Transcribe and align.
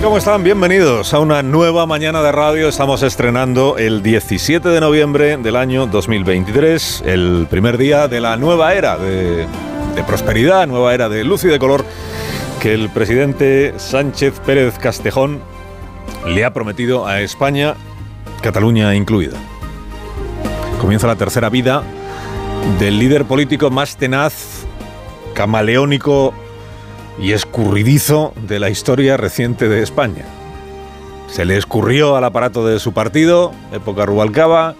¿Cómo 0.00 0.16
están? 0.16 0.42
Bienvenidos 0.42 1.12
a 1.12 1.18
una 1.18 1.42
nueva 1.42 1.84
mañana 1.84 2.22
de 2.22 2.32
radio. 2.32 2.66
Estamos 2.66 3.02
estrenando 3.02 3.76
el 3.76 4.02
17 4.02 4.70
de 4.70 4.80
noviembre 4.80 5.36
del 5.36 5.54
año 5.54 5.86
2023, 5.86 7.02
el 7.04 7.46
primer 7.50 7.76
día 7.76 8.08
de 8.08 8.22
la 8.22 8.38
nueva 8.38 8.72
era 8.72 8.96
de, 8.96 9.46
de 9.94 10.02
prosperidad, 10.04 10.66
nueva 10.66 10.94
era 10.94 11.10
de 11.10 11.24
luz 11.24 11.44
y 11.44 11.48
de 11.48 11.58
color 11.58 11.84
que 12.58 12.72
el 12.72 12.88
presidente 12.88 13.74
Sánchez 13.76 14.40
Pérez 14.46 14.78
Castejón 14.78 15.40
le 16.26 16.46
ha 16.46 16.54
prometido 16.54 17.06
a 17.06 17.20
España, 17.20 17.74
Cataluña 18.40 18.94
incluida. 18.94 19.36
Comienza 20.80 21.06
la 21.06 21.16
tercera 21.16 21.50
vida 21.50 21.82
del 22.80 22.98
líder 22.98 23.26
político 23.26 23.70
más 23.70 23.98
tenaz, 23.98 24.64
camaleónico 25.34 26.32
y 27.18 27.32
escurridizo 27.32 28.32
de 28.48 28.58
la 28.58 28.70
historia 28.70 29.16
reciente 29.16 29.68
de 29.68 29.82
España. 29.82 30.24
Se 31.28 31.44
le 31.44 31.56
escurrió 31.56 32.16
al 32.16 32.24
aparato 32.24 32.66
de 32.66 32.78
su 32.78 32.92
partido, 32.92 33.52
época 33.72 34.06
Rubalcaba, 34.06 34.74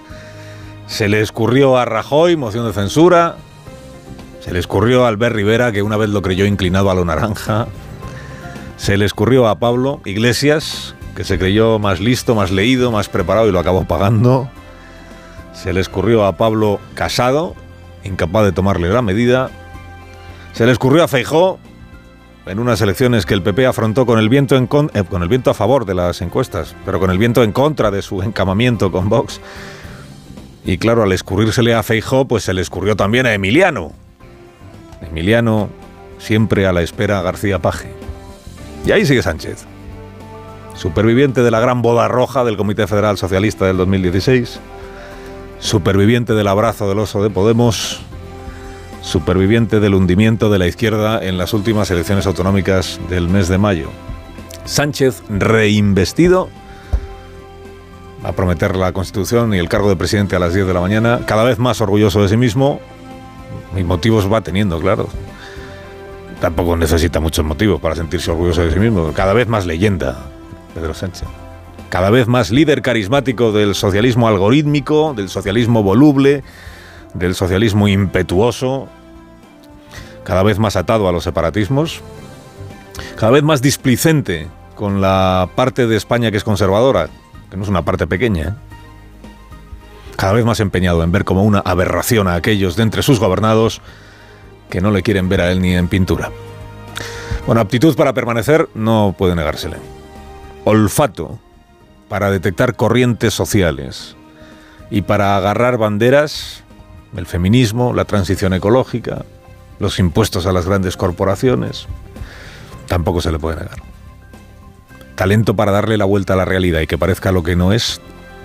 se 0.87 1.09
le 1.09 1.21
escurrió 1.21 1.79
a 1.79 1.85
Rajoy, 1.85 2.37
moción 2.37 2.67
de 2.67 2.73
censura, 2.73 3.37
se 4.41 4.53
le 4.53 4.59
escurrió 4.59 5.05
a 5.05 5.09
Albert 5.09 5.35
Rivera, 5.35 5.73
que 5.73 5.83
una 5.83 5.97
vez 5.97 6.11
lo 6.11 6.21
creyó 6.21 6.45
inclinado 6.45 6.91
a 6.91 6.95
lo 6.95 7.05
naranja, 7.05 7.69
se 8.77 8.97
le 8.97 9.05
escurrió 9.05 9.47
a 9.47 9.59
Pablo 9.59 10.01
Iglesias, 10.05 10.95
que 11.17 11.25
se 11.25 11.39
creyó 11.39 11.79
más 11.79 12.01
listo, 12.01 12.35
más 12.35 12.51
leído, 12.51 12.91
más 12.91 13.09
preparado 13.09 13.49
y 13.49 13.53
lo 13.53 13.61
acabó 13.61 13.85
pagando, 13.85 14.51
se 15.53 15.73
le 15.73 15.81
escurrió 15.81 16.27
a 16.27 16.37
Pablo 16.37 16.81
Casado, 16.95 17.55
incapaz 18.05 18.45
de 18.45 18.53
tomarle 18.53 18.89
la 18.89 19.03
medida, 19.03 19.51
se 20.53 20.67
le 20.67 20.73
escurrió 20.73 21.05
a 21.05 21.09
Feijó, 21.09 21.59
en 22.47 22.59
unas 22.59 22.81
elecciones 22.81 23.27
que 23.27 23.35
el 23.35 23.43
PP 23.43 23.67
afrontó 23.67 24.07
con 24.07 24.19
el 24.19 24.29
viento 24.29 24.57
en 24.57 24.67
con, 24.67 24.91
eh, 24.95 25.05
con 25.05 25.23
el 25.23 25.29
viento 25.29 25.51
a 25.51 25.55
favor 25.55 25.85
de 25.85 25.95
las 25.95 26.21
encuestas, 26.23 26.75
pero 26.85 26.99
con 26.99 27.11
el 27.11 27.19
viento 27.19 27.43
en 27.43 27.53
contra 27.53 27.91
de 27.91 28.03
su 28.03 28.23
encamamiento 28.23 28.91
con 28.91 29.09
Vox. 29.09 29.41
Y 30.65 30.79
claro, 30.79 31.03
al 31.03 31.13
escurrírsele 31.13 31.75
a 31.75 31.83
Feijó, 31.83 32.27
pues 32.27 32.45
se 32.45 32.55
le 32.55 32.63
escurrió 32.63 32.97
también 32.97 33.27
a 33.27 33.35
Emiliano. 33.35 33.93
Emiliano 35.01 35.69
siempre 36.19 36.67
a 36.67 36.73
la 36.73 36.83
espera 36.83 37.19
a 37.19 37.23
García 37.23 37.59
Paje. 37.59 37.93
Y 38.87 38.93
ahí 38.93 39.05
sigue 39.05 39.23
Sánchez. 39.23 39.67
Superviviente 40.75 41.43
de 41.43 41.51
la 41.51 41.61
gran 41.61 41.83
boda 41.83 42.09
roja 42.09 42.45
del 42.45 42.57
Comité 42.57 42.87
Federal 42.87 43.19
Socialista 43.19 43.67
del 43.67 43.77
2016. 43.77 44.61
Superviviente 45.59 46.33
del 46.35 46.49
abrazo 46.49 46.89
del 46.89 46.99
oso 47.01 47.23
de 47.23 47.31
Podemos 47.31 48.01
superviviente 49.03 49.81
del 49.81 49.95
hundimiento 49.95 50.51
de 50.51 50.59
la 50.59 50.67
izquierda 50.67 51.23
en 51.23 51.37
las 51.37 51.53
últimas 51.53 51.91
elecciones 51.91 52.27
autonómicas 52.27 52.99
del 53.11 53.29
mes 53.29 53.49
de 53.49 53.59
mayo. 53.59 53.91
Sánchez 54.65 55.23
reinvestido 55.29 56.49
a 58.23 58.33
prometer 58.33 58.77
la 58.77 58.93
Constitución 58.93 59.53
y 59.53 59.59
el 59.59 59.69
cargo 59.69 59.89
de 59.89 59.97
presidente 59.97 60.37
a 60.37 60.39
las 60.39 60.55
10 60.55 60.67
de 60.67 60.75
la 60.75 60.81
mañana, 60.81 61.21
cada 61.27 61.43
vez 61.43 61.59
más 61.59 61.81
orgulloso 61.81 62.23
de 62.23 62.29
sí 62.29 62.37
mismo, 62.37 62.81
y 63.77 63.83
motivos 63.83 64.33
va 64.33 64.41
teniendo, 64.43 64.81
claro. 64.81 65.09
Tampoco 66.41 66.77
necesita 66.77 67.21
muchos 67.21 67.45
motivos 67.45 67.81
para 67.81 67.97
sentirse 67.97 68.31
orgulloso 68.31 68.63
de 68.63 68.73
sí 68.73 68.79
mismo, 68.79 69.13
cada 69.13 69.33
vez 69.33 69.49
más 69.49 69.67
leyenda, 69.67 70.31
Pedro 70.75 70.95
Sánchez. 70.95 71.29
Cada 71.89 72.11
vez 72.11 72.27
más 72.27 72.51
líder 72.51 72.81
carismático 72.81 73.53
del 73.53 73.75
socialismo 73.75 74.29
algorítmico, 74.29 75.15
del 75.15 75.29
socialismo 75.29 75.83
voluble, 75.83 76.43
del 77.15 77.35
socialismo 77.35 77.89
impetuoso, 77.89 78.89
cada 80.25 80.43
vez 80.43 80.59
más 80.59 80.77
atado 80.77 81.09
a 81.09 81.13
los 81.13 81.25
separatismos, 81.25 82.01
cada 83.17 83.33
vez 83.33 83.43
más 83.43 83.63
displicente 83.63 84.49
con 84.75 85.01
la 85.01 85.49
parte 85.55 85.87
de 85.87 85.97
España 85.97 86.31
que 86.31 86.37
es 86.37 86.45
conservadora, 86.45 87.09
que 87.51 87.57
no 87.57 87.63
es 87.63 87.69
una 87.69 87.83
parte 87.83 88.07
pequeña, 88.07 88.57
cada 90.17 90.33
vez 90.33 90.45
más 90.45 90.61
empeñado 90.61 91.03
en 91.03 91.13
ver 91.13 91.25
como 91.25 91.43
una 91.43 91.61
aberración 91.61 92.29
a 92.29 92.35
aquellos 92.35 92.77
de 92.77 92.85
entre 92.85 93.03
sus 93.03 93.19
gobernados 93.19 93.81
que 94.71 94.81
no 94.81 94.91
le 94.91 95.03
quieren 95.03 95.29
ver 95.29 95.41
a 95.41 95.51
él 95.51 95.61
ni 95.61 95.75
en 95.75 95.89
pintura. 95.89 96.31
Bueno, 97.47 97.61
aptitud 97.61 97.97
para 97.97 98.13
permanecer 98.13 98.69
no 98.75 99.15
puede 99.19 99.35
negársele. 99.35 99.77
Olfato 100.65 101.39
para 102.09 102.31
detectar 102.31 102.77
corrientes 102.77 103.35
sociales 103.35 104.17
y 104.91 105.03
para 105.03 105.37
agarrar 105.37 105.77
banderas 105.77 106.63
el 107.17 107.27
feminismo, 107.27 107.93
la 107.93 108.05
transición 108.05 108.55
ecológica, 108.55 109.25
los 109.83 109.99
impuestos 109.99 110.47
a 110.47 110.53
las 110.53 110.65
grandes 110.65 110.97
corporaciones, 110.97 111.89
tampoco 112.87 113.21
se 113.21 113.33
le 113.33 113.41
puede 113.41 113.57
negar. 113.57 113.83
Talento 115.17 115.57
para 115.57 115.73
darle 115.73 115.99
la 115.99 116.05
vuelta 116.05 116.35
a 116.35 116.37
la 116.37 116.45
realidad 116.45 116.81
y 116.81 116.87
que 116.87 116.97
parezca 116.97 117.33
lo 117.33 117.43
que 117.43 117.57
no 117.57 117.73
es, 117.73 118.01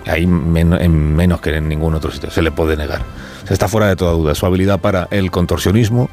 ahí 0.06 0.24
en 0.24 1.14
menos 1.16 1.40
que 1.40 1.54
en 1.54 1.68
ningún 1.68 1.94
otro 1.94 2.10
sitio, 2.10 2.32
se 2.32 2.42
le 2.42 2.50
puede 2.50 2.76
negar. 2.76 3.02
Se 3.46 3.54
está 3.54 3.68
fuera 3.68 3.86
de 3.86 3.94
toda 3.94 4.12
duda 4.12 4.34
su 4.34 4.46
habilidad 4.46 4.80
para 4.80 5.06
el 5.12 5.30
contorsionismo, 5.30 6.10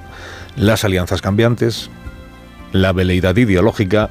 las 0.55 0.85
alianzas 0.85 1.23
cambiantes, 1.23 1.89
la 2.71 2.93
veleidad 2.93 3.35
ideológica 3.35 4.09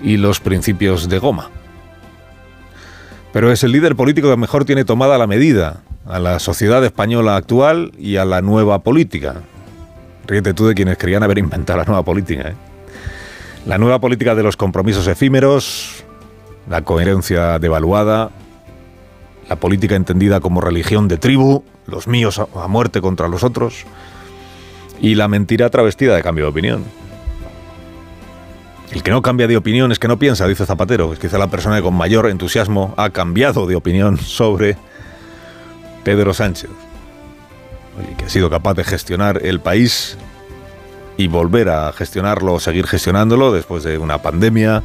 y 0.00 0.18
los 0.18 0.38
principios 0.38 1.08
de 1.08 1.18
goma. 1.18 1.50
Pero 3.32 3.50
es 3.50 3.64
el 3.64 3.72
líder 3.72 3.96
político 3.96 4.30
que 4.30 4.36
mejor 4.36 4.64
tiene 4.64 4.84
tomada 4.84 5.18
la 5.18 5.26
medida 5.26 5.80
a 6.06 6.20
la 6.20 6.38
sociedad 6.38 6.84
española 6.84 7.34
actual 7.34 7.90
y 7.98 8.18
a 8.18 8.24
la 8.24 8.40
nueva 8.40 8.78
política. 8.84 9.42
Ríete 10.26 10.54
tú 10.54 10.66
de 10.66 10.74
quienes 10.74 10.98
querían 10.98 11.22
haber 11.22 11.38
inventado 11.38 11.78
la 11.78 11.84
nueva 11.84 12.02
política. 12.02 12.48
¿eh? 12.48 12.54
La 13.64 13.78
nueva 13.78 14.00
política 14.00 14.34
de 14.34 14.42
los 14.42 14.56
compromisos 14.56 15.06
efímeros, 15.06 16.04
la 16.68 16.82
coherencia 16.82 17.58
devaluada, 17.58 18.30
la 19.48 19.56
política 19.56 19.94
entendida 19.94 20.40
como 20.40 20.60
religión 20.60 21.08
de 21.08 21.18
tribu, 21.18 21.62
los 21.86 22.08
míos 22.08 22.38
a 22.40 22.68
muerte 22.68 23.00
contra 23.00 23.28
los 23.28 23.44
otros, 23.44 23.84
y 25.00 25.14
la 25.14 25.28
mentira 25.28 25.70
travestida 25.70 26.16
de 26.16 26.22
cambio 26.22 26.44
de 26.44 26.50
opinión. 26.50 26.84
El 28.92 29.02
que 29.02 29.10
no 29.10 29.20
cambia 29.20 29.46
de 29.46 29.56
opinión 29.56 29.92
es 29.92 29.98
que 29.98 30.08
no 30.08 30.18
piensa, 30.18 30.46
dice 30.46 30.64
Zapatero. 30.64 31.12
Es 31.12 31.18
quizá 31.18 31.38
la 31.38 31.48
persona 31.48 31.76
que 31.76 31.82
con 31.82 31.94
mayor 31.94 32.28
entusiasmo 32.28 32.94
ha 32.96 33.10
cambiado 33.10 33.66
de 33.66 33.76
opinión 33.76 34.16
sobre 34.16 34.76
Pedro 36.04 36.32
Sánchez, 36.32 36.70
que 38.16 38.24
ha 38.24 38.28
sido 38.28 38.50
capaz 38.50 38.74
de 38.74 38.84
gestionar 38.84 39.40
el 39.44 39.60
país 39.60 40.16
y 41.16 41.28
volver 41.28 41.68
a 41.68 41.92
gestionarlo 41.92 42.54
o 42.54 42.60
seguir 42.60 42.86
gestionándolo 42.86 43.52
después 43.52 43.84
de 43.84 43.98
una 43.98 44.18
pandemia, 44.18 44.82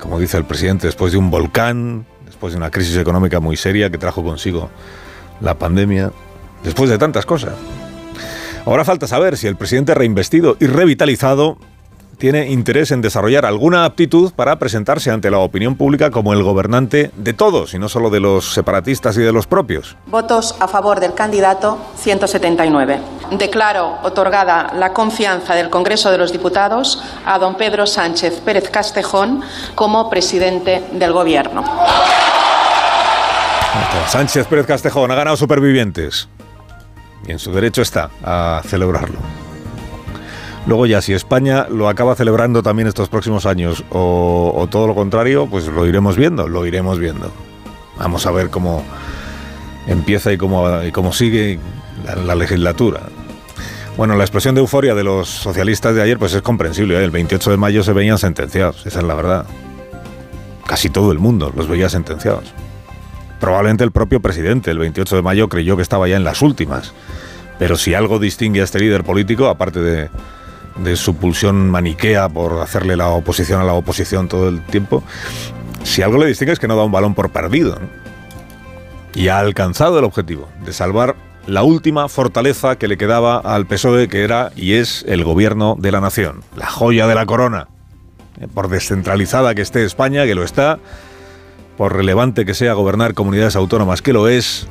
como 0.00 0.18
dice 0.18 0.36
el 0.36 0.44
presidente, 0.44 0.86
después 0.86 1.12
de 1.12 1.18
un 1.18 1.30
volcán, 1.30 2.06
después 2.24 2.52
de 2.52 2.58
una 2.58 2.70
crisis 2.70 2.96
económica 2.96 3.40
muy 3.40 3.56
seria 3.56 3.90
que 3.90 3.98
trajo 3.98 4.22
consigo 4.22 4.70
la 5.40 5.54
pandemia, 5.54 6.12
después 6.62 6.88
de 6.90 6.98
tantas 6.98 7.26
cosas. 7.26 7.54
Ahora 8.64 8.84
falta 8.84 9.06
saber 9.06 9.36
si 9.36 9.46
el 9.46 9.56
presidente 9.56 9.94
reinvestido 9.94 10.56
y 10.60 10.66
revitalizado 10.66 11.58
tiene 12.18 12.50
interés 12.50 12.90
en 12.90 13.02
desarrollar 13.02 13.44
alguna 13.44 13.84
aptitud 13.84 14.32
para 14.32 14.58
presentarse 14.58 15.10
ante 15.10 15.30
la 15.30 15.38
opinión 15.38 15.76
pública 15.76 16.10
como 16.10 16.32
el 16.32 16.42
gobernante 16.42 17.10
de 17.16 17.32
todos 17.34 17.74
y 17.74 17.78
no 17.78 17.88
solo 17.88 18.10
de 18.10 18.20
los 18.20 18.52
separatistas 18.52 19.16
y 19.16 19.20
de 19.20 19.32
los 19.32 19.46
propios. 19.46 19.96
Votos 20.06 20.54
a 20.60 20.68
favor 20.68 21.00
del 21.00 21.14
candidato 21.14 21.78
179. 21.96 23.00
Declaro 23.32 23.98
otorgada 24.02 24.72
la 24.74 24.92
confianza 24.92 25.54
del 25.54 25.70
Congreso 25.70 26.10
de 26.10 26.18
los 26.18 26.32
Diputados 26.32 27.02
a 27.24 27.38
don 27.38 27.56
Pedro 27.56 27.86
Sánchez 27.86 28.40
Pérez 28.44 28.70
Castejón 28.70 29.42
como 29.74 30.08
presidente 30.08 30.84
del 30.92 31.12
Gobierno. 31.12 31.64
Sánchez 34.08 34.46
Pérez 34.46 34.66
Castejón 34.66 35.10
ha 35.10 35.14
ganado 35.14 35.36
supervivientes 35.36 36.28
y 37.26 37.32
en 37.32 37.38
su 37.38 37.52
derecho 37.52 37.82
está 37.82 38.10
a 38.22 38.62
celebrarlo. 38.64 39.45
Luego 40.66 40.86
ya, 40.86 41.00
si 41.00 41.12
España 41.12 41.68
lo 41.70 41.88
acaba 41.88 42.16
celebrando 42.16 42.60
también 42.60 42.88
estos 42.88 43.08
próximos 43.08 43.46
años 43.46 43.84
o, 43.90 44.66
todo 44.68 44.88
lo 44.88 44.96
contrario, 44.96 45.46
pues 45.46 45.68
lo 45.68 45.86
iremos 45.86 46.16
viendo, 46.16 46.48
lo 46.48 46.66
iremos 46.66 46.98
viendo. 46.98 47.30
Vamos 47.98 48.26
a 48.26 48.32
ver 48.32 48.50
cómo 48.50 48.82
empieza 49.86 50.32
y 50.32 50.36
cómo, 50.36 50.82
y 50.82 50.90
cómo 50.90 51.12
sigue 51.12 51.60
la, 52.24 52.34
legislatura. 52.34 53.02
Bueno, 53.96 54.16
la 54.16 54.24
explosión 54.24 54.56
de 54.56 54.60
euforia 54.60 54.96
de 54.96 55.04
los 55.04 55.28
socialistas 55.28 55.94
de 55.94 56.02
ayer 56.02 56.18
pues 56.18 56.34
es 56.34 56.42
comprensible. 56.42 56.98
¿eh? 56.98 57.04
El 57.04 57.12
28 57.12 57.52
de 57.52 57.56
mayo 57.56 57.84
se 57.84 57.92
veían 57.92 58.18
sentenciados, 58.18 58.84
esa 58.86 58.98
es 58.98 59.04
la 59.04 59.14
verdad. 59.14 59.46
Casi 60.66 60.90
todo 60.90 61.12
el 61.12 61.20
mundo 61.20 61.52
los 61.54 61.68
veía 61.68 61.88
sentenciados. 61.88 62.52
Probablemente 63.38 63.84
el 63.84 63.92
propio 63.92 64.20
presidente, 64.20 64.72
el 64.72 64.78
28 64.80 65.14
de 65.14 65.22
mayo, 65.22 65.48
creyó 65.48 65.76
que 65.76 65.82
estaba 65.82 66.08
ya 66.08 66.16
en 66.16 66.24
las 66.24 66.42
últimas. 66.42 66.92
Pero 67.58 67.76
si 67.76 67.94
algo 67.94 68.18
distingue 68.18 68.62
a 68.62 68.64
este 68.64 68.80
líder 68.80 69.04
político, 69.04 69.46
aparte 69.46 69.80
de, 69.80 70.10
de 70.82 70.96
su 70.96 71.16
pulsión 71.16 71.70
maniquea 71.70 72.28
por 72.28 72.60
hacerle 72.60 72.96
la 72.96 73.08
oposición 73.08 73.60
a 73.60 73.64
la 73.64 73.72
oposición 73.72 74.28
todo 74.28 74.48
el 74.48 74.60
tiempo, 74.62 75.02
si 75.82 76.02
algo 76.02 76.18
le 76.18 76.26
distingue 76.26 76.52
es 76.52 76.58
que 76.58 76.68
no 76.68 76.76
da 76.76 76.84
un 76.84 76.92
balón 76.92 77.14
por 77.14 77.30
perdido. 77.30 77.78
Y 79.14 79.28
ha 79.28 79.38
alcanzado 79.38 79.98
el 79.98 80.04
objetivo 80.04 80.48
de 80.64 80.72
salvar 80.72 81.16
la 81.46 81.62
última 81.62 82.08
fortaleza 82.08 82.76
que 82.76 82.88
le 82.88 82.98
quedaba 82.98 83.38
al 83.38 83.66
PSOE, 83.66 84.08
que 84.08 84.24
era 84.24 84.50
y 84.56 84.74
es 84.74 85.04
el 85.08 85.24
gobierno 85.24 85.76
de 85.78 85.92
la 85.92 86.00
nación, 86.00 86.42
la 86.56 86.66
joya 86.66 87.06
de 87.06 87.14
la 87.14 87.24
corona. 87.24 87.68
Eh, 88.40 88.48
por 88.52 88.68
descentralizada 88.68 89.54
que 89.54 89.62
esté 89.62 89.84
España, 89.84 90.24
que 90.24 90.34
lo 90.34 90.42
está, 90.42 90.78
por 91.76 91.94
relevante 91.94 92.44
que 92.44 92.54
sea 92.54 92.74
gobernar 92.74 93.14
comunidades 93.14 93.56
autónomas, 93.56 94.02
que 94.02 94.12
lo 94.12 94.28
es, 94.28 94.66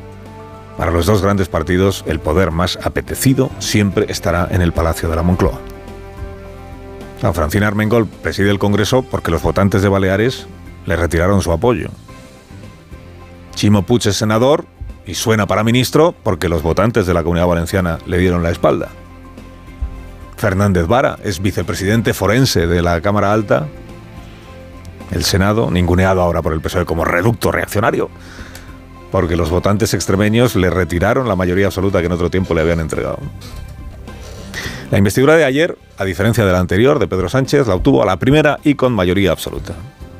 para 0.77 0.91
los 0.91 1.05
dos 1.05 1.21
grandes 1.21 1.47
partidos 1.47 2.03
el 2.05 2.19
poder 2.19 2.51
más 2.51 2.77
apetecido 2.83 3.49
siempre 3.59 4.05
estará 4.09 4.47
en 4.51 4.61
el 4.61 4.73
Palacio 4.73 5.09
de 5.09 5.15
la 5.15 5.23
Moncloa. 5.23 5.74
Francina 7.33 7.67
Armengol 7.67 8.07
preside 8.07 8.51
el 8.51 8.59
Congreso 8.59 9.03
porque 9.03 9.31
los 9.31 9.41
votantes 9.41 9.81
de 9.81 9.89
Baleares 9.89 10.47
le 10.85 10.95
retiraron 10.95 11.41
su 11.41 11.51
apoyo. 11.51 11.89
Chimo 13.55 13.83
Puig 13.83 14.07
es 14.07 14.17
senador 14.17 14.65
y 15.05 15.15
suena 15.15 15.47
para 15.47 15.63
ministro 15.63 16.13
porque 16.23 16.49
los 16.49 16.61
votantes 16.61 17.07
de 17.07 17.13
la 17.13 17.23
Comunidad 17.23 17.47
Valenciana 17.47 17.99
le 18.05 18.17
dieron 18.17 18.43
la 18.43 18.51
espalda. 18.51 18.89
Fernández 20.37 20.87
Vara 20.87 21.17
es 21.23 21.41
vicepresidente 21.41 22.13
forense 22.13 22.67
de 22.67 22.81
la 22.81 22.99
Cámara 23.01 23.31
Alta, 23.31 23.67
el 25.11 25.23
Senado, 25.23 25.71
ninguneado 25.71 26.21
ahora 26.21 26.41
por 26.41 26.53
el 26.53 26.61
PSOE 26.61 26.85
como 26.85 27.05
reducto 27.05 27.51
reaccionario, 27.51 28.09
porque 29.11 29.37
los 29.37 29.49
votantes 29.49 29.93
extremeños 29.93 30.55
le 30.55 30.69
retiraron 30.69 31.27
la 31.27 31.35
mayoría 31.35 31.67
absoluta 31.67 31.99
que 32.01 32.07
en 32.07 32.11
otro 32.11 32.29
tiempo 32.29 32.53
le 32.53 32.61
habían 32.61 32.81
entregado. 32.81 33.19
La 34.91 34.99
investidura 34.99 35.35
de 35.35 35.43
ayer, 35.43 35.77
a 35.97 36.05
diferencia 36.05 36.45
de 36.45 36.51
la 36.51 36.59
anterior, 36.59 36.99
de 36.99 37.07
Pedro 37.07 37.27
Sánchez, 37.27 37.67
la 37.67 37.75
obtuvo 37.75 38.03
a 38.03 38.05
la 38.05 38.17
primera 38.17 38.59
y 38.63 38.75
con 38.75 38.93
mayoría 38.93 39.31
absoluta. 39.31 39.73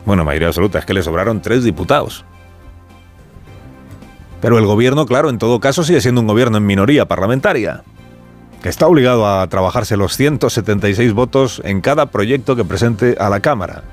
Bueno, 0.06 0.25
mayoría 0.25 0.47
absoluta, 0.47 0.79
es 0.79 0.85
que 0.85 0.94
le 0.94 1.03
sobraron 1.03 1.41
tres 1.41 1.63
diputados. 1.63 2.25
Pero 4.41 4.57
el 4.57 4.65
gobierno, 4.65 5.06
claro, 5.06 5.29
en 5.29 5.38
todo 5.38 5.59
caso 5.59 5.83
sigue 5.83 6.01
siendo 6.01 6.21
un 6.21 6.27
gobierno 6.27 6.57
en 6.57 6.65
minoría 6.65 7.06
parlamentaria, 7.06 7.83
que 8.63 8.69
está 8.69 8.88
obligado 8.88 9.27
a 9.27 9.47
trabajarse 9.47 9.97
los 9.97 10.17
176 10.17 11.13
votos 11.13 11.62
en 11.63 11.81
cada 11.81 12.07
proyecto 12.07 12.56
que 12.56 12.65
presente 12.65 13.15
a 13.19 13.29
la 13.29 13.41
Cámara. 13.41 13.83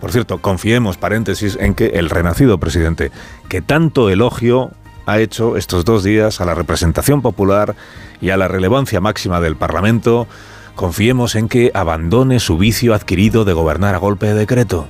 Por 0.00 0.12
cierto, 0.12 0.38
confiemos, 0.38 0.98
paréntesis, 0.98 1.56
en 1.58 1.74
que 1.74 1.86
el 1.86 2.10
renacido 2.10 2.58
presidente, 2.58 3.10
que 3.48 3.62
tanto 3.62 4.10
elogio 4.10 4.72
ha 5.08 5.20
hecho 5.20 5.56
estos 5.56 5.86
dos 5.86 6.04
días 6.04 6.42
a 6.42 6.44
la 6.44 6.54
representación 6.54 7.22
popular 7.22 7.74
y 8.20 8.28
a 8.28 8.36
la 8.36 8.46
relevancia 8.46 9.00
máxima 9.00 9.40
del 9.40 9.56
Parlamento, 9.56 10.28
confiemos 10.74 11.34
en 11.34 11.48
que 11.48 11.70
abandone 11.72 12.40
su 12.40 12.58
vicio 12.58 12.92
adquirido 12.92 13.46
de 13.46 13.54
gobernar 13.54 13.94
a 13.94 13.98
golpe 13.98 14.26
de 14.26 14.34
decreto 14.34 14.86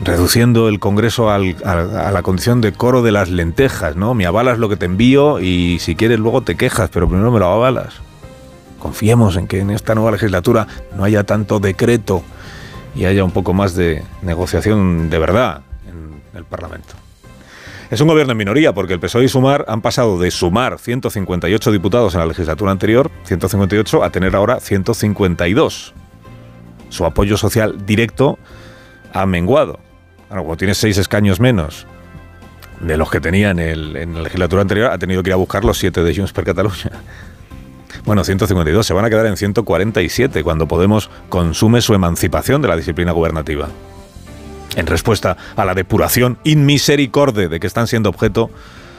reduciendo 0.00 0.68
el 0.68 0.78
Congreso 0.78 1.30
a, 1.30 1.38
la 1.38 2.22
condición 2.22 2.60
de 2.60 2.72
coro 2.72 3.02
de 3.02 3.12
las 3.12 3.30
lentejas, 3.30 3.96
¿no? 3.96 4.14
Me 4.14 4.26
avalas 4.26 4.58
lo 4.58 4.68
que 4.68 4.76
te 4.76 4.86
envío 4.86 5.40
y 5.40 5.78
si 5.80 5.96
quieres 5.96 6.20
luego 6.20 6.42
te 6.42 6.56
quejas, 6.56 6.88
pero 6.92 7.08
primero 7.08 7.32
me 7.32 7.40
lo 7.40 7.46
avalas. 7.46 7.94
Confiemos 8.78 9.36
en 9.36 9.48
que 9.48 9.58
en 9.58 9.70
esta 9.70 9.96
nueva 9.96 10.12
legislatura 10.12 10.68
no 10.96 11.02
haya 11.02 11.24
tanto 11.24 11.58
decreto 11.58 12.22
y 12.94 13.06
haya 13.06 13.24
un 13.24 13.32
poco 13.32 13.54
más 13.54 13.74
de 13.74 14.04
negociación 14.22 15.10
de 15.10 15.18
verdad 15.18 15.62
en 15.88 16.20
el 16.38 16.44
Parlamento. 16.44 16.94
Es 17.90 18.00
un 18.00 18.08
gobierno 18.08 18.32
en 18.32 18.38
minoría 18.38 18.74
porque 18.74 18.92
el 18.92 19.00
PSOE 19.00 19.24
y 19.24 19.28
Sumar 19.28 19.64
han 19.66 19.80
pasado 19.80 20.18
de 20.18 20.30
sumar 20.30 20.78
158 20.78 21.72
diputados 21.72 22.14
en 22.14 22.20
la 22.20 22.26
legislatura 22.26 22.70
anterior, 22.70 23.10
158, 23.24 24.04
a 24.04 24.10
tener 24.10 24.36
ahora 24.36 24.60
152. 24.60 25.94
Su 26.90 27.04
apoyo 27.06 27.36
social 27.36 27.86
directo 27.86 28.38
ha 29.12 29.24
menguado. 29.24 29.78
Bueno, 30.28 30.42
como 30.42 30.56
tiene 30.56 30.74
seis 30.74 30.98
escaños 30.98 31.40
menos 31.40 31.86
de 32.80 32.96
los 32.96 33.10
que 33.10 33.20
tenía 33.20 33.50
en, 33.50 34.14
la 34.14 34.22
legislatura 34.22 34.62
anterior, 34.62 34.90
ha 34.92 34.98
tenido 34.98 35.22
que 35.22 35.30
ir 35.30 35.34
a 35.34 35.36
buscar 35.36 35.64
los 35.64 35.78
siete 35.78 36.02
de 36.04 36.14
Junts 36.14 36.32
per 36.32 36.44
Catalunya. 36.44 36.92
Bueno, 38.04 38.22
152, 38.24 38.86
se 38.86 38.94
van 38.94 39.04
a 39.04 39.10
quedar 39.10 39.26
en 39.26 39.36
147 39.36 40.42
cuando 40.42 40.68
Podemos 40.68 41.10
consume 41.28 41.80
su 41.80 41.94
emancipación 41.94 42.62
de 42.62 42.68
la 42.68 42.76
disciplina 42.76 43.12
gubernativa. 43.12 43.68
En 44.76 44.86
respuesta 44.86 45.36
a 45.56 45.64
la 45.64 45.74
depuración 45.74 46.38
inmisericorde 46.44 47.48
de 47.48 47.58
que 47.58 47.66
están 47.66 47.86
siendo 47.86 48.08
objeto 48.08 48.50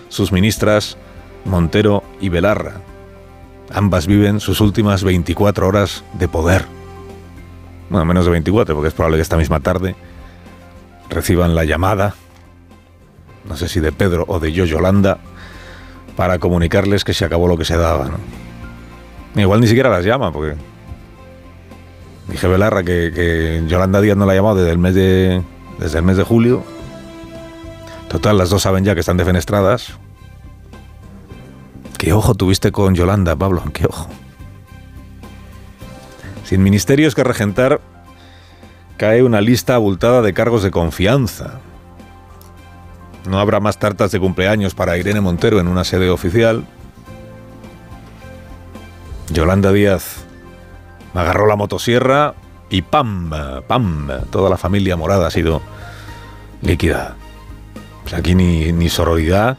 sus 0.09 0.31
ministras 0.31 0.97
Montero 1.45 2.03
y 2.19 2.29
Belarra. 2.29 2.81
Ambas 3.71 4.07
viven 4.07 4.39
sus 4.39 4.61
últimas 4.61 5.03
24 5.03 5.67
horas 5.67 6.03
de 6.13 6.27
poder. 6.27 6.65
Bueno, 7.89 8.05
menos 8.05 8.25
de 8.25 8.31
24, 8.31 8.75
porque 8.75 8.89
es 8.89 8.93
probable 8.93 9.17
que 9.17 9.21
esta 9.21 9.37
misma 9.37 9.59
tarde 9.59 9.95
reciban 11.09 11.55
la 11.55 11.65
llamada, 11.65 12.15
no 13.47 13.57
sé 13.57 13.67
si 13.67 13.79
de 13.79 13.91
Pedro 13.91 14.25
o 14.27 14.39
de 14.39 14.51
yo 14.51 14.65
Yolanda, 14.65 15.19
para 16.15 16.39
comunicarles 16.39 17.03
que 17.03 17.13
se 17.13 17.25
acabó 17.25 17.47
lo 17.47 17.57
que 17.57 17.65
se 17.65 17.77
daba. 17.77 18.11
Igual 19.35 19.61
ni 19.61 19.67
siquiera 19.67 19.89
las 19.89 20.05
llama, 20.05 20.31
porque 20.31 20.55
dije 22.27 22.47
Belarra 22.47 22.83
que, 22.83 23.11
que, 23.13 23.63
Yolanda 23.67 24.01
Díaz 24.01 24.17
no 24.17 24.25
la 24.25 24.33
ha 24.33 24.35
llamado 24.35 24.57
desde 24.57 24.71
el 24.71 24.77
mes 24.77 24.93
de, 24.93 25.41
desde 25.79 25.99
el 25.99 26.05
mes 26.05 26.17
de 26.17 26.23
julio. 26.23 26.63
Total, 28.09 28.37
las 28.37 28.49
dos 28.49 28.63
saben 28.63 28.83
ya 28.83 28.93
que 28.93 28.99
están 28.99 29.17
defenestradas. 29.17 29.93
¿Qué 31.97 32.13
ojo 32.13 32.33
tuviste 32.35 32.71
con 32.71 32.95
Yolanda, 32.95 33.35
Pablo? 33.35 33.63
¿Qué 33.73 33.85
ojo? 33.85 34.09
Sin 36.43 36.63
ministerios 36.63 37.13
que 37.13 37.23
regentar, 37.23 37.81
cae 38.97 39.21
una 39.21 39.41
lista 39.41 39.75
abultada 39.75 40.21
de 40.21 40.33
cargos 40.33 40.63
de 40.63 40.71
confianza. 40.71 41.59
No 43.29 43.39
habrá 43.39 43.59
más 43.59 43.77
tartas 43.77 44.11
de 44.11 44.19
cumpleaños 44.19 44.73
para 44.73 44.97
Irene 44.97 45.21
Montero 45.21 45.59
en 45.59 45.67
una 45.67 45.83
sede 45.83 46.09
oficial. 46.09 46.65
Yolanda 49.31 49.71
Díaz 49.71 50.23
agarró 51.13 51.45
la 51.45 51.55
motosierra 51.55 52.33
y 52.69 52.81
¡pam! 52.81 53.31
¡pam! 53.67 54.09
Toda 54.29 54.49
la 54.49 54.57
familia 54.57 54.95
morada 54.95 55.27
ha 55.27 55.31
sido 55.31 55.61
líquida. 56.61 57.15
Pues 58.03 58.13
aquí 58.13 58.35
ni, 58.35 58.71
ni 58.71 58.89
sororidad, 58.89 59.57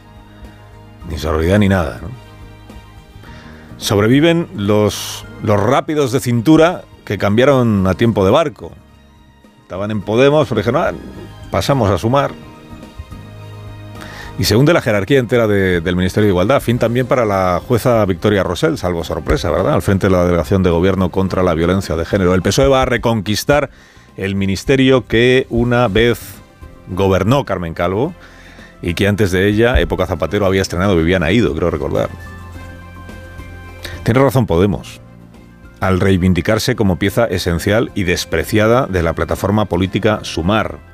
ni 1.09 1.17
sororidad 1.17 1.59
ni 1.59 1.69
nada. 1.69 1.99
Sobreviven 3.77 4.47
los, 4.55 5.25
los 5.43 5.59
rápidos 5.59 6.11
de 6.11 6.19
cintura 6.19 6.83
que 7.05 7.17
cambiaron 7.17 7.87
a 7.87 7.95
tiempo 7.95 8.23
de 8.23 8.31
barco. 8.31 8.71
Estaban 9.63 9.91
en 9.91 10.01
Podemos, 10.01 10.47
pero 10.47 10.59
dijeron, 10.59 10.81
ah, 10.83 10.93
pasamos 11.49 11.89
a 11.89 11.97
sumar. 11.97 12.31
Y 14.41 14.43
según 14.43 14.65
de 14.65 14.73
la 14.73 14.81
jerarquía 14.81 15.19
entera 15.19 15.47
del 15.47 15.95
Ministerio 15.95 16.25
de 16.25 16.31
Igualdad, 16.31 16.61
fin 16.61 16.79
también 16.79 17.05
para 17.05 17.25
la 17.25 17.61
jueza 17.63 18.03
Victoria 18.05 18.41
Rosell, 18.41 18.75
salvo 18.75 19.03
sorpresa, 19.03 19.51
¿verdad? 19.51 19.75
Al 19.75 19.83
frente 19.83 20.07
de 20.07 20.13
la 20.13 20.25
Delegación 20.25 20.63
de 20.63 20.71
Gobierno 20.71 21.11
contra 21.11 21.43
la 21.43 21.53
Violencia 21.53 21.95
de 21.95 22.05
Género. 22.05 22.33
El 22.33 22.41
PSOE 22.41 22.67
va 22.67 22.81
a 22.81 22.85
reconquistar 22.85 23.69
el 24.17 24.33
ministerio 24.33 25.05
que 25.05 25.45
una 25.51 25.87
vez 25.87 26.19
gobernó 26.87 27.45
Carmen 27.45 27.75
Calvo 27.75 28.15
y 28.81 28.95
que 28.95 29.07
antes 29.07 29.29
de 29.29 29.47
ella, 29.47 29.79
época 29.79 30.07
Zapatero, 30.07 30.47
había 30.47 30.63
estrenado 30.63 30.97
Viviana 30.97 31.31
Ido, 31.31 31.53
creo 31.53 31.69
recordar. 31.69 32.09
Tiene 34.03 34.21
razón 34.21 34.47
Podemos 34.47 35.01
al 35.81 35.99
reivindicarse 35.99 36.75
como 36.75 36.97
pieza 36.97 37.25
esencial 37.25 37.91
y 37.93 38.05
despreciada 38.05 38.87
de 38.87 39.03
la 39.03 39.13
plataforma 39.13 39.65
política 39.65 40.21
Sumar. 40.23 40.90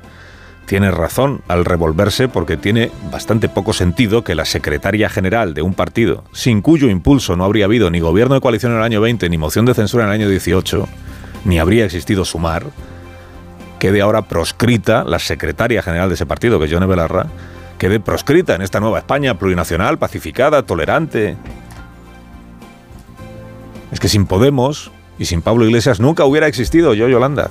Tiene 0.68 0.90
razón 0.90 1.40
al 1.48 1.64
revolverse 1.64 2.28
porque 2.28 2.58
tiene 2.58 2.90
bastante 3.10 3.48
poco 3.48 3.72
sentido 3.72 4.22
que 4.22 4.34
la 4.34 4.44
secretaria 4.44 5.08
general 5.08 5.54
de 5.54 5.62
un 5.62 5.72
partido, 5.72 6.24
sin 6.32 6.60
cuyo 6.60 6.90
impulso 6.90 7.36
no 7.36 7.44
habría 7.44 7.64
habido 7.64 7.90
ni 7.90 8.00
gobierno 8.00 8.34
de 8.34 8.42
coalición 8.42 8.72
en 8.72 8.78
el 8.78 8.84
año 8.84 9.00
20 9.00 9.30
ni 9.30 9.38
moción 9.38 9.64
de 9.64 9.72
censura 9.72 10.04
en 10.04 10.10
el 10.10 10.20
año 10.20 10.28
18, 10.28 10.86
ni 11.46 11.58
habría 11.58 11.86
existido 11.86 12.26
Sumar, 12.26 12.66
quede 13.78 14.02
ahora 14.02 14.28
proscrita 14.28 15.04
la 15.04 15.18
secretaria 15.18 15.80
general 15.80 16.10
de 16.10 16.16
ese 16.16 16.26
partido, 16.26 16.58
que 16.58 16.66
es 16.66 16.70
Yone 16.70 16.84
Belarra, 16.84 17.28
quede 17.78 17.98
proscrita 17.98 18.54
en 18.54 18.60
esta 18.60 18.78
nueva 18.78 18.98
España 18.98 19.38
plurinacional, 19.38 19.96
pacificada, 19.96 20.64
tolerante, 20.64 21.38
es 23.90 24.00
que 24.00 24.08
sin 24.08 24.26
Podemos 24.26 24.90
y 25.18 25.24
sin 25.24 25.40
Pablo 25.40 25.64
Iglesias 25.64 25.98
nunca 25.98 26.26
hubiera 26.26 26.46
existido 26.46 26.92
yo, 26.92 27.08
Yolanda. 27.08 27.48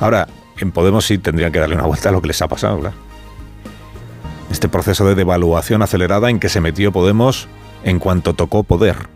Ahora, 0.00 0.28
en 0.58 0.72
Podemos 0.72 1.04
sí 1.04 1.18
tendrían 1.18 1.52
que 1.52 1.58
darle 1.58 1.74
una 1.74 1.86
vuelta 1.86 2.08
a 2.08 2.12
lo 2.12 2.20
que 2.20 2.28
les 2.28 2.42
ha 2.42 2.48
pasado, 2.48 2.76
¿verdad? 2.76 2.94
Este 4.50 4.68
proceso 4.68 5.06
de 5.06 5.14
devaluación 5.14 5.82
acelerada 5.82 6.30
en 6.30 6.38
que 6.38 6.48
se 6.48 6.60
metió 6.60 6.92
Podemos 6.92 7.48
en 7.84 7.98
cuanto 7.98 8.34
tocó 8.34 8.62
poder. 8.62 9.08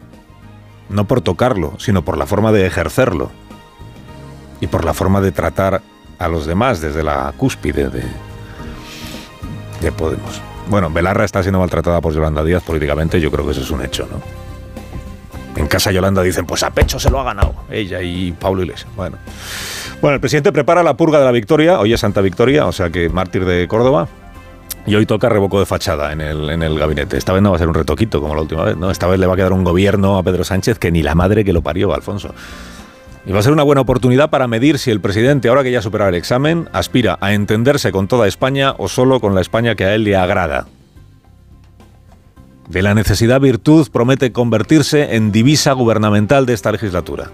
No 0.88 1.04
por 1.04 1.20
tocarlo, 1.20 1.74
sino 1.78 2.04
por 2.04 2.18
la 2.18 2.26
forma 2.26 2.52
de 2.52 2.66
ejercerlo. 2.66 3.30
Y 4.60 4.66
por 4.66 4.84
la 4.84 4.92
forma 4.92 5.20
de 5.20 5.32
tratar 5.32 5.82
a 6.18 6.28
los 6.28 6.46
demás 6.46 6.80
desde 6.80 7.02
la 7.02 7.32
cúspide 7.36 7.88
de, 7.88 8.04
de 9.80 9.92
Podemos. 9.92 10.42
Bueno, 10.68 10.90
Belarra 10.90 11.24
está 11.24 11.42
siendo 11.42 11.58
maltratada 11.58 12.00
por 12.00 12.12
Yolanda 12.12 12.44
Díaz 12.44 12.62
políticamente, 12.62 13.20
yo 13.20 13.30
creo 13.30 13.44
que 13.44 13.52
eso 13.52 13.62
es 13.62 13.70
un 13.70 13.82
hecho, 13.82 14.06
¿no? 14.10 14.20
En 15.60 15.66
casa 15.66 15.90
Yolanda 15.90 16.22
dicen, 16.22 16.46
pues 16.46 16.62
a 16.62 16.70
pecho 16.70 16.98
se 17.00 17.10
lo 17.10 17.20
ha 17.20 17.24
ganado 17.24 17.54
ella 17.70 18.00
y 18.02 18.32
Pablo 18.32 18.62
Iglesias. 18.62 18.88
Bueno. 18.94 19.16
Bueno, 20.00 20.14
el 20.14 20.20
presidente 20.20 20.52
prepara 20.52 20.82
la 20.82 20.96
purga 20.96 21.18
de 21.18 21.24
la 21.24 21.32
victoria, 21.32 21.78
hoy 21.80 21.92
es 21.92 22.00
Santa 22.00 22.20
Victoria, 22.20 22.66
o 22.66 22.72
sea 22.72 22.90
que 22.90 23.08
mártir 23.08 23.44
de 23.44 23.66
Córdoba. 23.68 24.08
Y 24.86 24.94
hoy 24.94 25.04
toca 25.04 25.28
revoco 25.28 25.60
de 25.60 25.66
fachada 25.66 26.12
en 26.12 26.22
el, 26.22 26.48
en 26.48 26.62
el 26.62 26.78
gabinete. 26.78 27.18
Esta 27.18 27.34
vez 27.34 27.42
no 27.42 27.50
va 27.50 27.56
a 27.56 27.58
ser 27.58 27.68
un 27.68 27.74
retoquito 27.74 28.20
como 28.20 28.34
la 28.34 28.40
última 28.40 28.64
vez, 28.64 28.76
¿no? 28.78 28.90
Esta 28.90 29.06
vez 29.06 29.20
le 29.20 29.26
va 29.26 29.34
a 29.34 29.36
quedar 29.36 29.52
un 29.52 29.62
gobierno 29.62 30.16
a 30.16 30.22
Pedro 30.22 30.42
Sánchez 30.42 30.78
que 30.78 30.90
ni 30.90 31.02
la 31.02 31.14
madre 31.14 31.44
que 31.44 31.52
lo 31.52 31.60
parió, 31.60 31.92
Alfonso. 31.92 32.34
Y 33.26 33.32
va 33.32 33.40
a 33.40 33.42
ser 33.42 33.52
una 33.52 33.62
buena 33.62 33.82
oportunidad 33.82 34.30
para 34.30 34.48
medir 34.48 34.78
si 34.78 34.90
el 34.90 35.00
presidente, 35.00 35.48
ahora 35.48 35.62
que 35.62 35.70
ya 35.70 35.80
ha 35.80 35.82
superado 35.82 36.08
el 36.08 36.14
examen, 36.14 36.68
aspira 36.72 37.18
a 37.20 37.34
entenderse 37.34 37.92
con 37.92 38.08
toda 38.08 38.26
España 38.26 38.74
o 38.78 38.88
solo 38.88 39.20
con 39.20 39.34
la 39.34 39.42
España 39.42 39.74
que 39.74 39.84
a 39.84 39.94
él 39.94 40.04
le 40.04 40.16
agrada. 40.16 40.66
De 42.68 42.82
la 42.82 42.94
necesidad 42.94 43.40
virtud 43.40 43.88
promete 43.92 44.32
convertirse 44.32 45.16
en 45.16 45.32
divisa 45.32 45.72
gubernamental 45.72 46.46
de 46.46 46.54
esta 46.54 46.72
legislatura. 46.72 47.30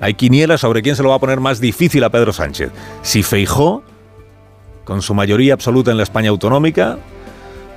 Hay 0.00 0.14
quinielas 0.14 0.60
sobre 0.60 0.82
quién 0.82 0.96
se 0.96 1.02
lo 1.02 1.10
va 1.10 1.16
a 1.16 1.18
poner 1.18 1.40
más 1.40 1.60
difícil 1.60 2.04
a 2.04 2.10
Pedro 2.10 2.32
Sánchez. 2.32 2.70
Si 3.02 3.22
Feijó, 3.22 3.82
con 4.84 5.02
su 5.02 5.14
mayoría 5.14 5.54
absoluta 5.54 5.90
en 5.90 5.96
la 5.96 6.02
España 6.02 6.30
autonómica, 6.30 6.98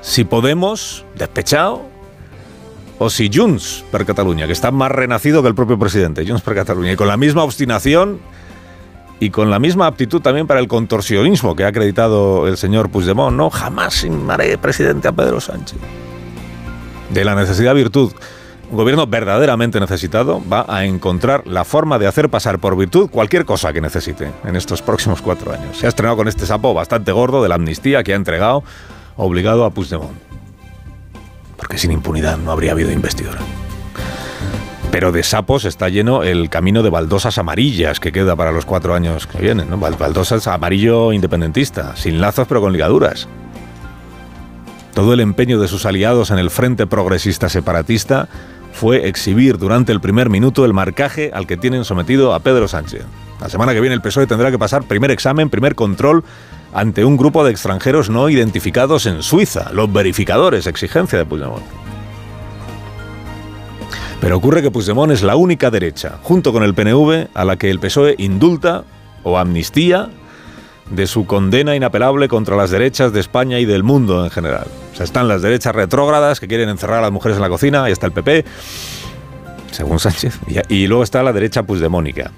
si 0.02 0.24
Podemos, 0.24 1.06
despechado, 1.16 1.82
o 3.00 3.10
si 3.10 3.30
Junts 3.34 3.86
per 3.92 4.06
Cataluña, 4.06 4.46
que 4.46 4.54
está 4.54 4.72
más 4.72 4.92
renacido 4.92 5.42
que 5.42 5.48
el 5.48 5.56
propio 5.56 5.80
presidente, 5.80 6.26
Junts 6.28 6.42
per 6.42 6.56
Cataluña, 6.56 6.92
y 6.92 6.96
con 6.96 7.08
la 7.08 7.18
misma 7.18 7.44
obstinación 7.44 8.20
y 9.22 9.32
con 9.32 9.50
la 9.50 9.60
misma 9.60 9.88
aptitud 9.88 10.22
también 10.22 10.48
para 10.48 10.60
el 10.60 10.68
contorsionismo 10.68 11.56
que 11.56 11.64
ha 11.64 11.68
acreditado 11.68 12.48
el 12.48 12.58
señor 12.58 12.90
Puigdemont, 12.90 13.36
no, 13.36 13.50
jamás 13.50 14.06
haré 14.30 14.58
presidente 14.58 15.08
a 15.08 15.12
Pedro 15.14 15.40
Sánchez. 15.42 15.78
De 17.10 17.26
la 17.26 17.36
necesidad 17.36 17.74
virtud, 17.74 18.12
un 18.70 18.78
gobierno 18.78 19.08
verdaderamente 19.08 19.80
necesitado 19.80 20.42
va 20.52 20.66
a 20.68 20.86
encontrar 20.86 21.48
la 21.48 21.66
forma 21.66 21.98
de 21.98 22.08
hacer 22.08 22.30
pasar 22.30 22.60
por 22.60 22.78
virtud 22.78 23.10
cualquier 23.10 23.46
cosa 23.46 23.74
que 23.74 23.82
necesite 23.82 24.32
en 24.46 24.56
estos 24.56 24.82
próximos 24.82 25.22
cuatro 25.22 25.52
años. 25.52 25.78
Se 25.78 25.88
ha 25.88 25.90
estrenado 25.90 26.18
con 26.18 26.28
este 26.28 26.46
sapo 26.46 26.74
bastante 26.74 27.12
gordo 27.12 27.42
de 27.42 27.50
la 27.50 27.56
amnistía 27.56 28.04
que 28.04 28.14
ha 28.14 28.16
entregado 28.16 28.64
obligado 29.18 29.66
a 29.66 29.72
Puigdemont. 29.72 30.18
Porque 31.58 31.78
sin 31.78 31.92
impunidad 31.92 32.38
no 32.38 32.52
habría 32.52 32.72
habido 32.72 32.92
investidura. 32.92 33.40
Pero 34.92 35.12
de 35.12 35.24
sapos 35.24 35.66
está 35.66 35.90
lleno 35.90 36.24
el 36.24 36.50
camino 36.50 36.84
de 36.84 36.90
baldosas 36.90 37.38
amarillas 37.38 38.00
que 38.00 38.12
queda 38.12 38.36
para 38.36 38.52
los 38.52 38.66
cuatro 38.66 38.94
años 38.96 39.28
que 39.28 39.40
vienen. 39.40 39.68
Baldosas 39.80 40.48
amarillo 40.48 41.12
independentista, 41.12 41.96
sin 41.96 42.22
lazos 42.22 42.48
pero 42.48 42.62
con 42.62 42.72
ligaduras. 42.72 43.28
Todo 44.94 45.14
el 45.14 45.20
empeño 45.20 45.60
de 45.60 45.68
sus 45.68 45.86
aliados 45.86 46.32
en 46.32 46.40
el 46.40 46.50
Frente 46.50 46.88
Progresista 46.88 47.50
Separatista 47.50 48.30
fue 48.74 49.08
exhibir 49.08 49.58
durante 49.58 49.92
el 49.92 50.00
primer 50.00 50.30
minuto 50.30 50.66
el 50.66 50.74
marcaje 50.74 51.32
al 51.34 51.48
que 51.48 51.58
tienen 51.58 51.86
sometido 51.86 52.34
a 52.34 52.40
Pedro 52.40 52.68
Sánchez. 52.68 53.06
La 53.42 53.50
semana 53.50 53.74
que 53.74 53.82
viene 53.82 53.96
el 53.96 54.02
PSOE 54.02 54.28
tendrá 54.28 54.52
que 54.52 54.60
pasar 54.60 54.84
primer 54.84 55.12
examen, 55.12 55.50
primer 55.50 55.76
control 55.76 56.24
ante 56.74 57.06
un 57.06 57.18
grupo 57.18 57.44
de 57.44 57.52
extranjeros 57.52 58.10
no 58.10 58.30
identificados 58.30 59.06
en 59.06 59.24
Suiza, 59.24 59.72
los 59.74 59.92
verificadores, 59.92 60.68
exigencia 60.68 61.18
de 61.18 61.26
Puigdemont. 61.26 61.64
Pero 64.22 64.38
ocurre 64.38 64.62
que 64.62 64.72
Puigdemont 64.72 65.12
es 65.12 65.24
la 65.24 65.36
única 65.36 65.72
derecha, 65.72 66.20
junto 66.22 66.52
con 66.52 66.64
el 66.64 66.74
PNV, 66.74 67.30
a 67.34 67.46
la 67.46 67.56
que 67.56 67.70
el 67.70 67.80
PSOE 67.80 68.16
indulta 68.18 68.84
o 69.24 69.38
amnistía 69.38 70.10
de 70.90 71.08
su 71.08 71.26
condena 71.26 71.76
inapelable 71.76 72.28
contra 72.28 72.56
las 72.56 72.72
derechas 72.72 73.14
de 73.14 73.20
España 73.20 73.60
y 73.60 73.66
del 73.66 73.84
mundo 73.84 74.24
en 74.24 74.32
general. 74.32 74.68
O 74.94 74.96
sea, 74.96 75.04
están 75.04 75.28
las 75.28 75.42
derechas 75.42 75.76
retrógradas 75.76 76.40
que 76.40 76.48
quieren 76.48 76.70
encerrar 76.70 77.00
a 77.00 77.02
las 77.02 77.12
mujeres 77.12 77.38
en 77.38 77.44
la 77.44 77.50
cocina, 77.50 77.84
ahí 77.84 77.92
está 77.92 78.08
el 78.08 78.12
PP, 78.12 78.46
según 79.72 80.00
Sánchez, 80.00 80.40
y, 80.48 80.74
y 80.74 80.88
luego 80.88 81.04
está 81.04 81.22
la 81.24 81.34
derecha 81.34 81.64
puigdemónica, 81.64 82.32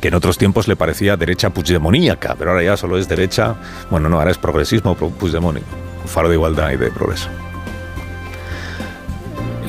que 0.00 0.08
en 0.08 0.14
otros 0.14 0.38
tiempos 0.38 0.68
le 0.68 0.76
parecía 0.76 1.16
derecha 1.16 1.50
puigdemoníaca, 1.50 2.34
pero 2.38 2.50
ahora 2.50 2.62
ya 2.62 2.76
solo 2.76 2.98
es 2.98 3.08
derecha, 3.08 3.54
bueno, 3.90 4.08
no, 4.08 4.18
ahora 4.18 4.30
es 4.30 4.38
progresismo 4.38 4.94
puigdemónico, 4.94 5.66
faro 6.06 6.28
de 6.28 6.34
igualdad 6.34 6.72
y 6.72 6.76
de 6.76 6.90
progreso. 6.90 7.28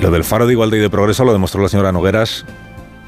Lo 0.01 0.11
del 0.11 0.25
faro 0.25 0.45
de 0.45 0.51
igualdad 0.51 0.77
y 0.77 0.81
de 0.81 0.89
progreso 0.89 1.23
lo 1.23 1.31
demostró 1.31 1.61
la 1.61 1.69
señora 1.69 1.93
Nogueras, 1.93 2.45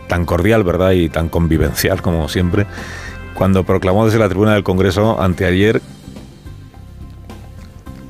tan 0.08 0.24
cordial, 0.24 0.64
¿verdad? 0.64 0.92
Y 0.92 1.10
tan 1.10 1.28
convivencial 1.28 2.02
como 2.02 2.30
siempre, 2.30 2.68
cuando 3.36 3.63
proclamó 3.63 4.06
desde 4.06 4.18
la 4.18 4.30
tribuna 4.30 4.54
del 4.54 4.63
Congreso 4.63 5.22
anteayer 5.22 5.82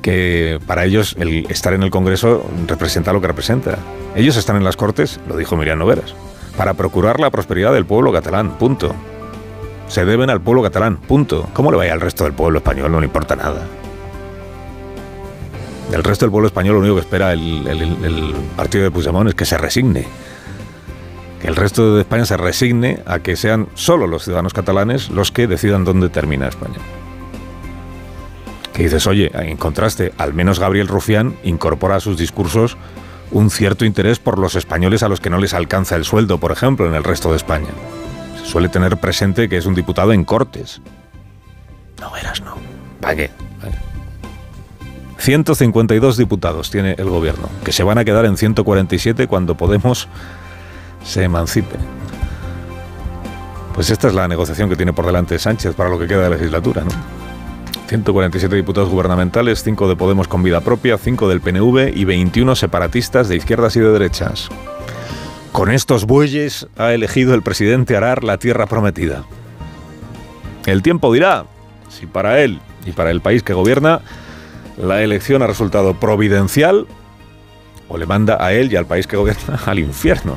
que 0.00 0.60
para 0.68 0.84
ellos 0.84 1.16
el 1.18 1.46
estar 1.50 1.74
en 1.74 1.82
el 1.82 1.90
Congreso 1.90 2.48
representa 2.68 3.12
lo 3.12 3.20
que 3.20 3.26
representa. 3.26 3.76
Ellos 4.14 4.36
están 4.36 4.56
en 4.56 4.62
las 4.62 4.76
Cortes, 4.76 5.18
lo 5.28 5.36
dijo 5.36 5.56
Miriam 5.56 5.80
Noveras, 5.80 6.14
para 6.56 6.74
procurar 6.74 7.18
la 7.18 7.30
prosperidad 7.30 7.72
del 7.72 7.86
pueblo 7.86 8.12
catalán, 8.12 8.56
punto. 8.56 8.94
Se 9.88 10.04
deben 10.04 10.30
al 10.30 10.40
pueblo 10.40 10.62
catalán, 10.62 10.96
punto. 10.96 11.48
¿Cómo 11.52 11.72
le 11.72 11.76
vaya 11.76 11.92
al 11.92 12.00
resto 12.00 12.22
del 12.22 12.34
pueblo 12.34 12.58
español? 12.58 12.92
No 12.92 13.00
le 13.00 13.06
importa 13.06 13.34
nada. 13.34 13.66
Del 15.90 16.04
resto 16.04 16.24
del 16.24 16.30
pueblo 16.30 16.46
español 16.46 16.74
lo 16.74 16.80
único 16.80 16.94
que 16.94 17.00
espera 17.00 17.32
el, 17.32 17.66
el, 17.66 18.34
partido 18.56 18.84
de 18.84 18.92
Puigdemont 18.92 19.28
es 19.28 19.34
que 19.34 19.44
se 19.44 19.58
resigne 19.58 20.06
el 21.46 21.54
resto 21.54 21.94
de 21.94 22.00
España 22.00 22.26
se 22.26 22.36
resigne 22.36 22.98
a 23.06 23.20
que 23.20 23.36
sean 23.36 23.68
solo 23.74 24.08
los 24.08 24.24
ciudadanos 24.24 24.52
catalanes 24.52 25.10
los 25.10 25.30
que 25.30 25.46
decidan 25.46 25.84
dónde 25.84 26.08
termina 26.08 26.48
España. 26.48 26.78
Que 28.72 28.82
dices, 28.82 29.06
oye, 29.06 29.30
en 29.32 29.56
contraste, 29.56 30.12
al 30.18 30.34
menos 30.34 30.58
Gabriel 30.58 30.88
Rufián 30.88 31.36
incorpora 31.44 31.96
a 31.96 32.00
sus 32.00 32.18
discursos 32.18 32.76
un 33.30 33.50
cierto 33.50 33.84
interés 33.84 34.18
por 34.18 34.40
los 34.40 34.56
españoles 34.56 35.04
a 35.04 35.08
los 35.08 35.20
que 35.20 35.30
no 35.30 35.38
les 35.38 35.54
alcanza 35.54 35.94
el 35.94 36.04
sueldo, 36.04 36.38
por 36.38 36.50
ejemplo, 36.50 36.88
en 36.88 36.94
el 36.94 37.04
resto 37.04 37.30
de 37.30 37.36
España. 37.36 37.70
Se 38.40 38.50
suele 38.50 38.68
tener 38.68 38.96
presente 38.96 39.48
que 39.48 39.56
es 39.56 39.66
un 39.66 39.76
diputado 39.76 40.12
en 40.12 40.24
Cortes. 40.24 40.80
No 42.00 42.10
verás, 42.10 42.42
no. 42.42 42.56
¿Para 43.00 43.14
qué? 43.14 43.30
152 45.18 46.16
diputados 46.16 46.70
tiene 46.70 46.96
el 46.98 47.08
gobierno, 47.08 47.48
que 47.64 47.72
se 47.72 47.84
van 47.84 47.98
a 47.98 48.04
quedar 48.04 48.26
en 48.26 48.36
147 48.36 49.28
cuando 49.28 49.56
Podemos 49.56 50.08
se 51.06 51.22
emancipe. 51.24 51.76
Pues 53.74 53.90
esta 53.90 54.08
es 54.08 54.14
la 54.14 54.26
negociación 54.26 54.68
que 54.68 54.76
tiene 54.76 54.92
por 54.92 55.06
delante 55.06 55.38
Sánchez 55.38 55.74
para 55.74 55.90
lo 55.90 55.98
que 55.98 56.06
queda 56.06 56.24
de 56.24 56.30
legislatura, 56.30 56.82
¿no? 56.82 56.90
147 57.88 58.56
diputados 58.56 58.88
gubernamentales, 58.88 59.62
5 59.62 59.88
de 59.88 59.96
Podemos 59.96 60.28
con 60.28 60.42
vida 60.42 60.60
propia, 60.60 60.98
5 60.98 61.28
del 61.28 61.40
PNV 61.40 61.96
y 61.96 62.04
21 62.04 62.56
separatistas 62.56 63.28
de 63.28 63.36
izquierdas 63.36 63.76
y 63.76 63.80
de 63.80 63.90
derechas. 63.90 64.48
Con 65.52 65.70
estos 65.70 66.04
bueyes 66.04 66.66
ha 66.76 66.92
elegido 66.92 67.34
el 67.34 67.42
presidente 67.42 67.96
Arar 67.96 68.24
la 68.24 68.38
tierra 68.38 68.66
prometida. 68.66 69.24
El 70.66 70.82
tiempo 70.82 71.12
dirá 71.12 71.44
si 71.88 72.06
para 72.06 72.40
él 72.40 72.60
y 72.84 72.90
para 72.92 73.10
el 73.10 73.20
país 73.20 73.42
que 73.42 73.54
gobierna 73.54 74.00
la 74.76 75.02
elección 75.02 75.42
ha 75.42 75.46
resultado 75.46 75.94
providencial 75.94 76.86
o 77.88 77.96
le 77.98 78.06
manda 78.06 78.44
a 78.44 78.52
él 78.52 78.72
y 78.72 78.76
al 78.76 78.86
país 78.86 79.06
que 79.06 79.16
gobierna 79.16 79.60
al 79.66 79.78
infierno. 79.78 80.36